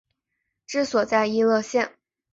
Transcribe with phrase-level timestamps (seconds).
[0.65, 1.93] 治所在溢乐县。